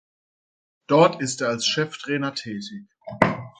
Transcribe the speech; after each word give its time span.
Dort 0.87 1.21
ist 1.21 1.41
er 1.41 1.49
als 1.49 1.63
Cheftrainer 1.67 2.33
tätig. 2.33 2.87